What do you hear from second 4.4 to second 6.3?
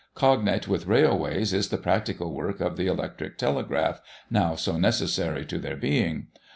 so necessary to their being.